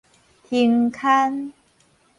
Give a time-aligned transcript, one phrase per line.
[0.49, 1.53] 停刊